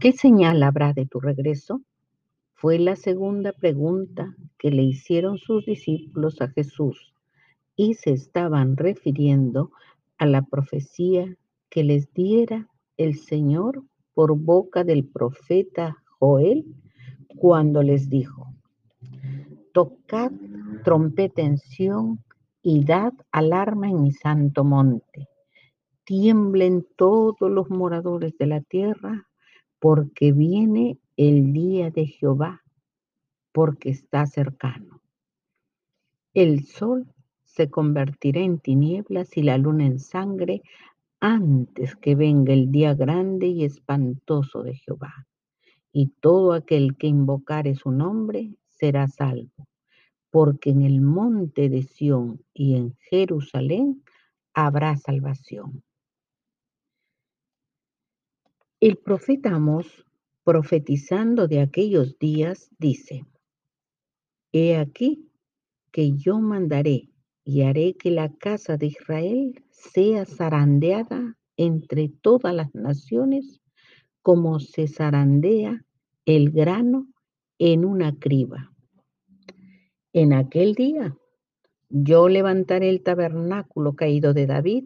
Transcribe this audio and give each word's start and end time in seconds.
¿Qué 0.00 0.12
señal 0.12 0.62
habrá 0.62 0.94
de 0.94 1.04
tu 1.04 1.20
regreso? 1.20 1.82
Fue 2.54 2.78
la 2.78 2.96
segunda 2.96 3.52
pregunta 3.52 4.34
que 4.56 4.70
le 4.70 4.82
hicieron 4.82 5.36
sus 5.36 5.66
discípulos 5.66 6.40
a 6.40 6.48
Jesús 6.48 7.12
y 7.76 7.92
se 7.92 8.12
estaban 8.12 8.78
refiriendo 8.78 9.72
a 10.16 10.24
la 10.24 10.40
profecía 10.40 11.36
que 11.68 11.84
les 11.84 12.14
diera 12.14 12.66
el 12.96 13.16
Señor 13.16 13.82
por 14.14 14.38
boca 14.38 14.84
del 14.84 15.04
profeta 15.04 15.98
Joel 16.18 16.64
cuando 17.36 17.82
les 17.82 18.08
dijo, 18.08 18.54
tocad 19.74 20.32
trompeta 20.82 21.42
en 21.42 21.58
y 22.62 22.84
dad 22.86 23.12
alarma 23.32 23.90
en 23.90 24.02
mi 24.02 24.12
santo 24.12 24.64
monte. 24.64 25.28
Tiemblen 26.04 26.86
todos 26.96 27.50
los 27.50 27.68
moradores 27.68 28.36
de 28.38 28.46
la 28.46 28.62
tierra, 28.62 29.26
porque 29.80 30.32
viene 30.32 30.98
el 31.16 31.52
día 31.52 31.90
de 31.90 32.06
Jehová, 32.06 32.62
porque 33.52 33.90
está 33.90 34.26
cercano. 34.26 35.00
El 36.32 36.64
sol 36.64 37.12
se 37.44 37.68
convertirá 37.68 38.40
en 38.40 38.60
tinieblas 38.60 39.36
y 39.36 39.42
la 39.42 39.58
luna 39.58 39.86
en 39.86 39.98
sangre 39.98 40.62
antes 41.18 41.96
que 41.96 42.14
venga 42.14 42.52
el 42.52 42.70
día 42.70 42.94
grande 42.94 43.48
y 43.48 43.64
espantoso 43.64 44.62
de 44.62 44.74
Jehová. 44.76 45.26
Y 45.92 46.12
todo 46.20 46.52
aquel 46.52 46.96
que 46.96 47.08
invocare 47.08 47.74
su 47.74 47.90
nombre 47.90 48.54
será 48.68 49.08
salvo 49.08 49.66
porque 50.30 50.70
en 50.70 50.82
el 50.82 51.00
monte 51.00 51.68
de 51.68 51.82
Sión 51.82 52.44
y 52.54 52.76
en 52.76 52.96
Jerusalén 53.10 54.02
habrá 54.54 54.96
salvación. 54.96 55.82
El 58.80 58.96
profeta 58.96 59.54
Amos, 59.54 60.06
profetizando 60.44 61.46
de 61.46 61.60
aquellos 61.60 62.18
días, 62.18 62.70
dice, 62.78 63.26
He 64.52 64.76
aquí 64.76 65.30
que 65.92 66.16
yo 66.16 66.40
mandaré 66.40 67.10
y 67.44 67.62
haré 67.62 67.94
que 67.94 68.10
la 68.10 68.32
casa 68.36 68.76
de 68.76 68.86
Israel 68.86 69.64
sea 69.70 70.24
zarandeada 70.24 71.36
entre 71.56 72.08
todas 72.08 72.54
las 72.54 72.74
naciones 72.74 73.60
como 74.22 74.60
se 74.60 74.88
zarandea 74.88 75.84
el 76.24 76.50
grano 76.50 77.08
en 77.58 77.84
una 77.84 78.18
criba 78.18 78.70
en 80.12 80.32
aquel 80.32 80.74
día 80.74 81.16
yo 81.88 82.28
levantaré 82.28 82.88
el 82.88 83.02
tabernáculo 83.02 83.94
caído 83.94 84.34
de 84.34 84.46
David 84.46 84.84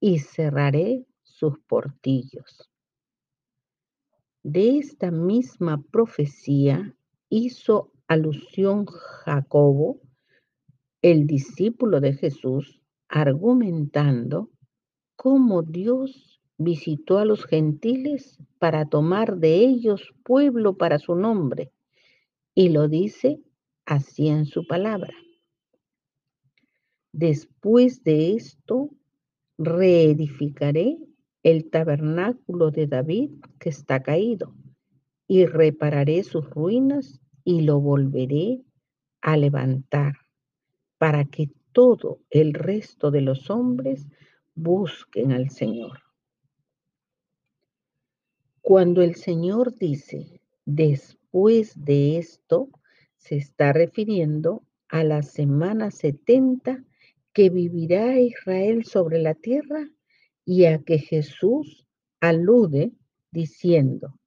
y 0.00 0.18
cerraré 0.18 1.06
sus 1.22 1.58
portillos. 1.60 2.70
De 4.44 4.76
esta 4.76 5.10
misma 5.10 5.82
profecía 5.90 6.94
hizo 7.30 7.92
alusión 8.06 8.84
Jacobo, 8.84 10.02
el 11.00 11.26
discípulo 11.26 11.98
de 12.02 12.12
Jesús, 12.12 12.82
argumentando 13.08 14.50
cómo 15.16 15.62
Dios 15.62 16.42
visitó 16.58 17.16
a 17.16 17.24
los 17.24 17.46
gentiles 17.46 18.38
para 18.58 18.84
tomar 18.84 19.38
de 19.38 19.64
ellos 19.64 20.12
pueblo 20.22 20.76
para 20.76 20.98
su 20.98 21.14
nombre. 21.14 21.72
Y 22.54 22.68
lo 22.68 22.86
dice 22.86 23.40
así 23.86 24.28
en 24.28 24.44
su 24.44 24.66
palabra. 24.66 25.14
Después 27.12 28.04
de 28.04 28.34
esto, 28.34 28.90
reedificaré 29.56 30.98
el 31.44 31.70
tabernáculo 31.70 32.70
de 32.70 32.86
David 32.86 33.30
que 33.60 33.68
está 33.68 34.02
caído, 34.02 34.54
y 35.28 35.46
repararé 35.46 36.24
sus 36.24 36.48
ruinas 36.50 37.20
y 37.44 37.60
lo 37.60 37.80
volveré 37.80 38.62
a 39.20 39.36
levantar, 39.36 40.14
para 40.98 41.26
que 41.26 41.50
todo 41.72 42.20
el 42.30 42.54
resto 42.54 43.10
de 43.10 43.20
los 43.20 43.50
hombres 43.50 44.06
busquen 44.54 45.32
al 45.32 45.50
Señor. 45.50 46.00
Cuando 48.62 49.02
el 49.02 49.14
Señor 49.14 49.76
dice, 49.76 50.40
después 50.64 51.84
de 51.84 52.16
esto, 52.16 52.70
se 53.18 53.36
está 53.36 53.74
refiriendo 53.74 54.62
a 54.88 55.04
la 55.04 55.22
semana 55.22 55.90
70 55.90 56.84
que 57.34 57.50
vivirá 57.50 58.18
Israel 58.18 58.84
sobre 58.84 59.18
la 59.18 59.34
tierra 59.34 59.90
y 60.44 60.66
a 60.66 60.78
que 60.78 60.98
Jesús 60.98 61.86
alude 62.20 62.92
diciendo, 63.30 64.18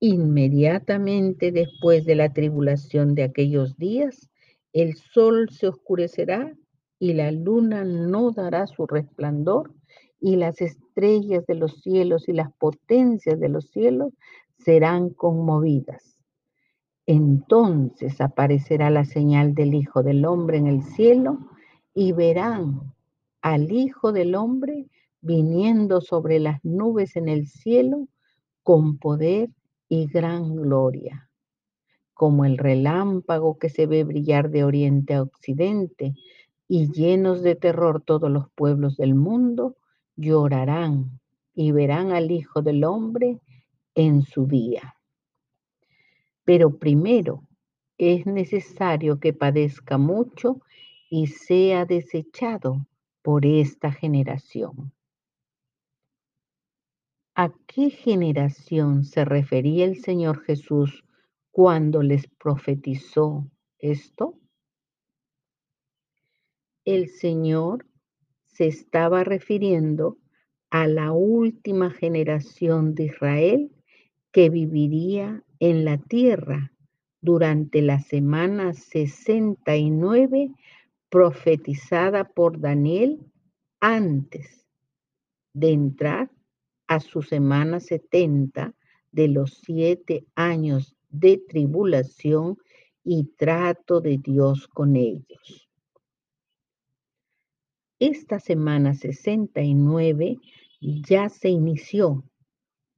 inmediatamente 0.00 1.52
después 1.52 2.04
de 2.04 2.16
la 2.16 2.32
tribulación 2.32 3.14
de 3.14 3.24
aquellos 3.24 3.76
días, 3.76 4.30
el 4.72 4.96
sol 4.96 5.48
se 5.50 5.68
oscurecerá 5.68 6.54
y 6.98 7.14
la 7.14 7.30
luna 7.30 7.84
no 7.84 8.32
dará 8.32 8.66
su 8.66 8.86
resplandor 8.86 9.72
y 10.20 10.36
las 10.36 10.60
estrellas 10.60 11.46
de 11.46 11.54
los 11.54 11.80
cielos 11.80 12.28
y 12.28 12.32
las 12.32 12.52
potencias 12.54 13.38
de 13.38 13.48
los 13.48 13.70
cielos 13.70 14.12
serán 14.58 15.10
conmovidas. 15.10 16.24
Entonces 17.06 18.20
aparecerá 18.20 18.90
la 18.90 19.04
señal 19.04 19.54
del 19.54 19.74
Hijo 19.74 20.02
del 20.02 20.24
Hombre 20.24 20.58
en 20.58 20.66
el 20.66 20.82
cielo 20.82 21.38
y 21.94 22.12
verán 22.12 22.95
al 23.46 23.70
Hijo 23.70 24.10
del 24.10 24.34
Hombre 24.34 24.88
viniendo 25.20 26.00
sobre 26.00 26.40
las 26.40 26.64
nubes 26.64 27.14
en 27.14 27.28
el 27.28 27.46
cielo 27.46 28.08
con 28.64 28.98
poder 28.98 29.50
y 29.88 30.08
gran 30.08 30.56
gloria. 30.56 31.30
Como 32.12 32.44
el 32.44 32.58
relámpago 32.58 33.56
que 33.56 33.68
se 33.68 33.86
ve 33.86 34.02
brillar 34.02 34.50
de 34.50 34.64
oriente 34.64 35.14
a 35.14 35.22
occidente 35.22 36.14
y 36.66 36.90
llenos 36.90 37.42
de 37.42 37.54
terror 37.54 38.02
todos 38.02 38.32
los 38.32 38.50
pueblos 38.50 38.96
del 38.96 39.14
mundo, 39.14 39.76
llorarán 40.16 41.20
y 41.54 41.70
verán 41.70 42.10
al 42.10 42.32
Hijo 42.32 42.62
del 42.62 42.82
Hombre 42.82 43.38
en 43.94 44.22
su 44.22 44.48
día. 44.48 44.96
Pero 46.42 46.78
primero 46.78 47.44
es 47.96 48.26
necesario 48.26 49.20
que 49.20 49.32
padezca 49.32 49.98
mucho 49.98 50.62
y 51.08 51.28
sea 51.28 51.84
desechado 51.84 52.84
por 53.26 53.44
esta 53.44 53.90
generación. 53.90 54.92
¿A 57.34 57.52
qué 57.66 57.90
generación 57.90 59.02
se 59.02 59.24
refería 59.24 59.84
el 59.84 59.96
Señor 59.96 60.44
Jesús 60.44 61.04
cuando 61.50 62.04
les 62.04 62.28
profetizó 62.28 63.50
esto? 63.80 64.38
El 66.84 67.08
Señor 67.08 67.84
se 68.44 68.68
estaba 68.68 69.24
refiriendo 69.24 70.18
a 70.70 70.86
la 70.86 71.10
última 71.10 71.90
generación 71.90 72.94
de 72.94 73.06
Israel 73.06 73.72
que 74.30 74.50
viviría 74.50 75.42
en 75.58 75.84
la 75.84 75.98
tierra 75.98 76.70
durante 77.20 77.82
la 77.82 77.98
semana 77.98 78.72
69 78.72 80.52
profetizada 81.16 82.24
por 82.24 82.60
Daniel 82.60 83.18
antes 83.80 84.68
de 85.54 85.70
entrar 85.70 86.30
a 86.88 87.00
su 87.00 87.22
semana 87.22 87.80
70 87.80 88.74
de 89.12 89.28
los 89.28 89.62
siete 89.64 90.26
años 90.34 90.94
de 91.08 91.38
tribulación 91.38 92.58
y 93.02 93.32
trato 93.38 94.02
de 94.02 94.18
Dios 94.18 94.68
con 94.68 94.94
ellos. 94.94 95.70
Esta 97.98 98.38
semana 98.38 98.92
69 98.92 100.36
ya 100.80 101.30
se 101.30 101.48
inició 101.48 102.24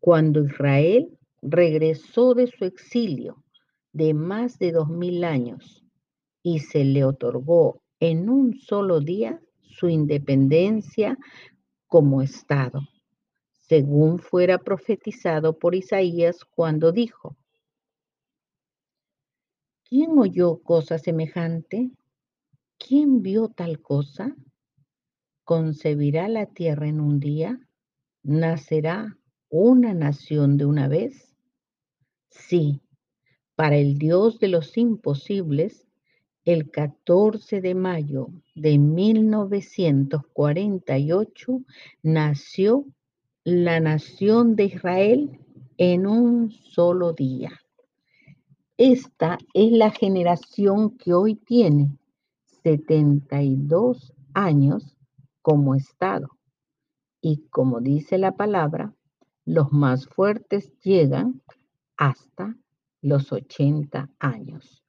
cuando 0.00 0.42
Israel 0.42 1.16
regresó 1.40 2.34
de 2.34 2.48
su 2.48 2.64
exilio 2.64 3.44
de 3.92 4.12
más 4.12 4.58
de 4.58 4.72
dos 4.72 4.88
mil 4.88 5.22
años 5.22 5.84
y 6.42 6.58
se 6.58 6.84
le 6.84 7.04
otorgó 7.04 7.80
en 8.00 8.28
un 8.28 8.58
solo 8.58 9.00
día 9.00 9.40
su 9.62 9.88
independencia 9.88 11.18
como 11.86 12.22
Estado, 12.22 12.80
según 13.52 14.18
fuera 14.18 14.58
profetizado 14.58 15.58
por 15.58 15.74
Isaías 15.74 16.44
cuando 16.44 16.92
dijo, 16.92 17.36
¿quién 19.84 20.18
oyó 20.18 20.58
cosa 20.62 20.98
semejante? 20.98 21.90
¿Quién 22.78 23.22
vio 23.22 23.48
tal 23.48 23.80
cosa? 23.80 24.36
¿Concebirá 25.44 26.28
la 26.28 26.46
tierra 26.46 26.88
en 26.88 27.00
un 27.00 27.18
día? 27.18 27.58
¿Nacerá 28.22 29.18
una 29.48 29.94
nación 29.94 30.58
de 30.58 30.66
una 30.66 30.88
vez? 30.88 31.34
Sí, 32.30 32.80
para 33.56 33.76
el 33.76 33.98
Dios 33.98 34.38
de 34.38 34.48
los 34.48 34.76
imposibles, 34.76 35.87
el 36.48 36.70
14 36.70 37.60
de 37.60 37.74
mayo 37.74 38.28
de 38.54 38.78
1948 38.78 41.60
nació 42.02 42.86
la 43.44 43.80
nación 43.80 44.56
de 44.56 44.64
Israel 44.64 45.38
en 45.76 46.06
un 46.06 46.50
solo 46.50 47.12
día. 47.12 47.52
Esta 48.78 49.36
es 49.52 49.72
la 49.72 49.90
generación 49.90 50.96
que 50.96 51.12
hoy 51.12 51.34
tiene 51.34 51.98
72 52.62 54.14
años 54.32 54.96
como 55.42 55.74
Estado. 55.74 56.30
Y 57.20 57.42
como 57.50 57.82
dice 57.82 58.16
la 58.16 58.38
palabra, 58.38 58.94
los 59.44 59.70
más 59.70 60.06
fuertes 60.06 60.72
llegan 60.80 61.42
hasta 61.98 62.56
los 63.02 63.32
80 63.32 64.08
años. 64.18 64.82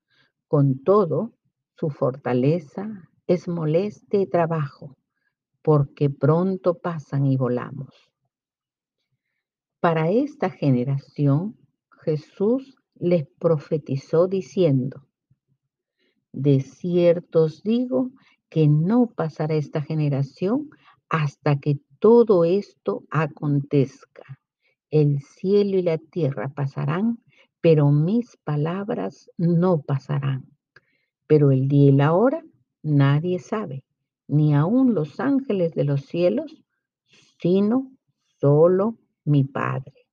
Con 0.47 0.81
todo, 0.85 1.33
su 1.79 1.89
fortaleza 1.89 3.09
es 3.25 3.47
moleste 3.47 4.25
trabajo, 4.25 4.97
porque 5.61 6.09
pronto 6.09 6.73
pasan 6.73 7.25
y 7.25 7.37
volamos. 7.37 8.11
Para 9.79 10.09
esta 10.09 10.49
generación, 10.49 11.57
Jesús 12.03 12.75
les 12.95 13.25
profetizó 13.39 14.27
diciendo, 14.27 15.07
de 16.33 16.59
cierto 16.59 17.43
os 17.43 17.63
digo 17.63 18.11
que 18.49 18.67
no 18.67 19.07
pasará 19.07 19.55
esta 19.55 19.81
generación 19.81 20.69
hasta 21.07 21.59
que 21.59 21.79
todo 21.99 22.43
esto 22.43 23.05
acontezca. 23.09 24.41
El 24.91 25.21
cielo 25.21 25.77
y 25.77 25.83
la 25.83 25.97
tierra 25.97 26.49
pasarán, 26.49 27.23
pero 27.61 27.89
mis 27.89 28.35
palabras 28.43 29.31
no 29.37 29.81
pasarán. 29.81 30.58
Pero 31.29 31.51
el 31.51 31.67
día 31.67 31.89
y 31.89 31.91
la 31.91 32.13
hora 32.13 32.43
nadie 32.81 33.37
sabe, 33.37 33.83
ni 34.27 34.55
aun 34.55 34.95
los 34.95 35.19
ángeles 35.19 35.75
de 35.75 35.83
los 35.83 36.01
cielos, 36.07 36.63
sino 37.39 37.91
solo 38.39 38.97
mi 39.25 39.43
Padre. 39.43 40.07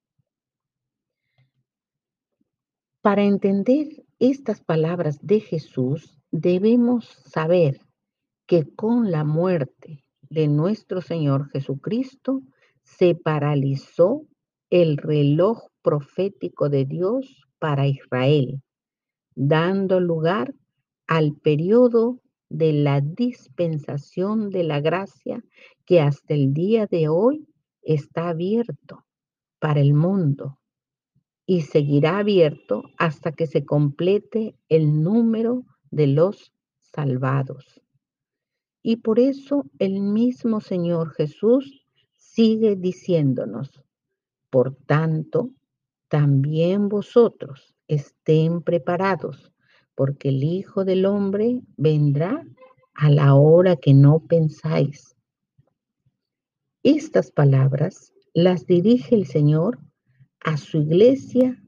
Para 3.01 3.25
entender 3.25 4.05
estas 4.19 4.61
palabras 4.61 5.19
de 5.23 5.41
Jesús, 5.41 6.21
debemos 6.31 7.07
saber 7.07 7.81
que 8.47 8.75
con 8.75 9.11
la 9.11 9.25
muerte 9.25 10.05
de 10.29 10.49
nuestro 10.49 11.01
Señor 11.01 11.49
Jesucristo 11.49 12.43
se 12.83 13.15
paralizó 13.15 14.27
el 14.69 14.99
reloj 14.99 15.71
profético 15.81 16.69
de 16.69 16.85
Dios 16.85 17.49
para 17.59 17.87
Israel, 17.87 18.61
dando 19.35 19.99
lugar 19.99 20.53
al 21.07 21.35
periodo 21.35 22.21
de 22.49 22.73
la 22.73 23.01
dispensación 23.01 24.51
de 24.51 24.65
la 24.65 24.81
gracia 24.81 25.43
que 25.85 26.01
hasta 26.01 26.35
el 26.35 26.53
día 26.53 26.87
de 26.87 27.09
hoy 27.09 27.49
está 27.83 28.29
abierto 28.29 29.05
para 29.59 29.81
el 29.81 29.95
mundo 29.95 30.59
y 31.47 31.63
seguirá 31.63 32.19
abierto 32.19 32.83
hasta 32.99 33.33
que 33.33 33.47
se 33.47 33.65
complete 33.65 34.57
el 34.69 35.03
número 35.03 35.65
de 35.91 36.09
los 36.09 36.53
salvados. 36.81 37.81
Y 38.83 38.97
por 38.97 39.19
eso 39.19 39.65
el 39.79 40.01
mismo 40.01 40.61
Señor 40.61 41.13
Jesús 41.15 41.87
sigue 42.15 42.77
diciéndonos, 42.77 43.83
por 44.51 44.75
tanto, 44.75 45.51
también 46.09 46.89
vosotros 46.89 47.75
estén 47.89 48.63
preparados, 48.63 49.53
porque 49.97 50.29
el 50.29 50.45
Hijo 50.45 50.85
del 50.85 51.07
Hombre 51.07 51.63
vendrá 51.77 52.47
a 52.95 53.11
la 53.11 53.35
hora 53.35 53.77
que 53.77 53.95
no 53.95 54.21
pensáis. 54.21 55.17
Estas 56.85 57.33
palabras 57.33 58.13
las 58.33 58.67
dirige 58.67 59.17
el 59.17 59.27
Señor 59.27 59.81
a 60.41 60.57
su 60.57 60.79
iglesia, 60.79 61.61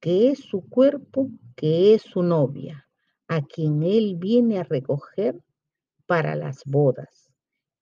que 0.00 0.30
es 0.30 0.40
su 0.40 0.68
cuerpo, 0.68 1.30
que 1.54 1.94
es 1.94 2.02
su 2.02 2.22
novia, 2.22 2.88
a 3.28 3.42
quien 3.42 3.82
Él 3.82 4.16
viene 4.16 4.58
a 4.58 4.64
recoger 4.64 5.40
para 6.06 6.34
las 6.34 6.62
bodas, 6.64 7.30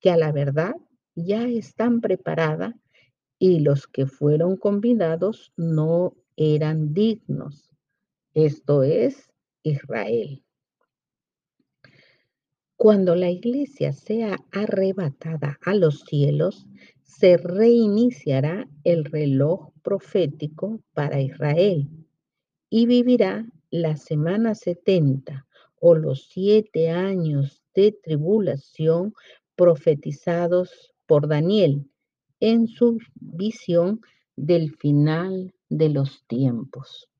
que 0.00 0.10
a 0.10 0.16
la 0.16 0.32
verdad 0.32 0.74
ya 1.14 1.44
están 1.48 2.00
preparadas 2.00 2.74
y 3.38 3.60
los 3.60 3.86
que 3.86 4.06
fueron 4.06 4.56
convidados 4.56 5.52
no 5.56 6.14
eran 6.36 6.92
dignos. 6.92 7.70
Esto 8.34 8.82
es 8.82 9.31
Israel. 9.62 10.42
Cuando 12.76 13.14
la 13.14 13.30
iglesia 13.30 13.92
sea 13.92 14.38
arrebatada 14.50 15.58
a 15.64 15.74
los 15.74 16.00
cielos, 16.00 16.66
se 17.02 17.36
reiniciará 17.36 18.68
el 18.82 19.04
reloj 19.04 19.70
profético 19.82 20.80
para 20.92 21.20
Israel 21.20 21.88
y 22.68 22.86
vivirá 22.86 23.46
la 23.70 23.96
semana 23.96 24.54
70 24.54 25.46
o 25.78 25.94
los 25.94 26.28
siete 26.28 26.90
años 26.90 27.62
de 27.74 27.92
tribulación 27.92 29.14
profetizados 29.54 30.92
por 31.06 31.28
Daniel 31.28 31.88
en 32.40 32.66
su 32.66 32.98
visión 33.14 34.00
del 34.34 34.74
final 34.74 35.54
de 35.68 35.88
los 35.90 36.24
tiempos. 36.26 37.11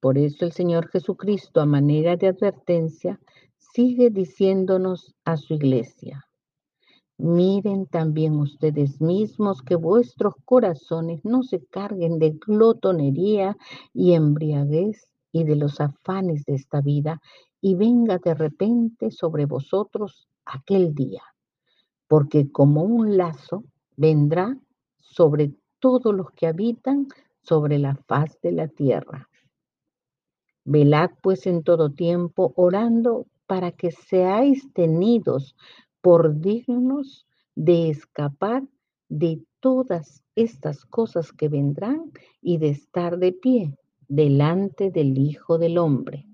Por 0.00 0.18
eso 0.18 0.44
el 0.44 0.52
Señor 0.52 0.88
Jesucristo, 0.88 1.60
a 1.60 1.66
manera 1.66 2.16
de 2.16 2.28
advertencia, 2.28 3.20
sigue 3.58 4.10
diciéndonos 4.10 5.14
a 5.24 5.36
su 5.36 5.54
iglesia, 5.54 6.26
Miren 7.22 7.84
también 7.84 8.38
ustedes 8.38 9.02
mismos 9.02 9.60
que 9.60 9.76
vuestros 9.76 10.32
corazones 10.46 11.22
no 11.22 11.42
se 11.42 11.62
carguen 11.66 12.18
de 12.18 12.30
glotonería 12.30 13.58
y 13.92 14.14
embriaguez 14.14 15.06
y 15.30 15.44
de 15.44 15.54
los 15.54 15.82
afanes 15.82 16.46
de 16.46 16.54
esta 16.54 16.80
vida 16.80 17.20
y 17.60 17.74
venga 17.74 18.16
de 18.16 18.32
repente 18.32 19.10
sobre 19.10 19.44
vosotros 19.44 20.28
aquel 20.46 20.94
día, 20.94 21.22
porque 22.08 22.50
como 22.50 22.84
un 22.84 23.18
lazo 23.18 23.64
vendrá 23.98 24.58
sobre 24.98 25.52
todos 25.78 26.14
los 26.14 26.30
que 26.30 26.46
habitan 26.46 27.06
sobre 27.42 27.78
la 27.78 27.96
faz 27.96 28.40
de 28.40 28.52
la 28.52 28.68
tierra. 28.68 29.29
Velad 30.72 31.10
pues 31.20 31.48
en 31.48 31.64
todo 31.64 31.90
tiempo 31.90 32.52
orando 32.54 33.26
para 33.48 33.72
que 33.72 33.90
seáis 33.90 34.72
tenidos 34.72 35.56
por 36.00 36.38
dignos 36.38 37.26
de 37.56 37.90
escapar 37.90 38.62
de 39.08 39.42
todas 39.58 40.22
estas 40.36 40.84
cosas 40.84 41.32
que 41.32 41.48
vendrán 41.48 42.12
y 42.40 42.58
de 42.58 42.68
estar 42.68 43.18
de 43.18 43.32
pie 43.32 43.74
delante 44.06 44.92
del 44.92 45.18
Hijo 45.18 45.58
del 45.58 45.76
Hombre. 45.76 46.28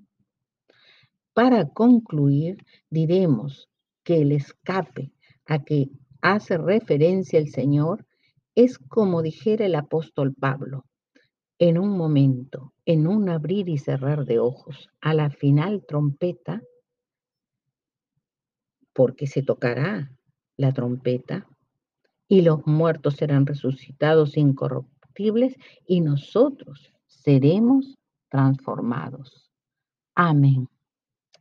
Para 1.33 1.71
concluir, 1.71 2.59
diremos 2.91 3.71
que 4.05 4.21
el 4.21 4.33
escape 4.33 5.13
a 5.47 5.65
que 5.65 5.89
hace 6.21 6.59
referencia 6.59 7.39
el 7.39 7.49
Señor 7.49 8.07
es 8.55 8.79
como 8.79 9.23
dijera 9.23 9.65
el 9.65 9.77
apóstol 9.77 10.35
Pablo, 10.35 10.85
en 11.59 11.79
un 11.79 11.97
momento, 11.97 12.75
en 12.87 13.07
un 13.07 13.29
abrir 13.29 13.69
y 13.69 13.79
cerrar 13.79 14.25
de 14.25 14.39
ojos, 14.39 14.89
a 15.01 15.13
la 15.13 15.31
final 15.31 15.85
trompeta, 15.87 16.63
porque 18.95 19.27
se 19.27 19.43
tocará 19.43 20.11
la 20.57 20.73
trompeta 20.73 21.47
y 22.29 22.41
los 22.43 22.67
muertos 22.67 23.17
serán 23.17 23.45
resucitados 23.45 24.37
incorruptibles 24.37 25.57
y 25.87 26.01
nosotros 26.01 26.93
seremos 27.07 27.97
transformados. 28.31 29.51
Amén. 30.15 30.69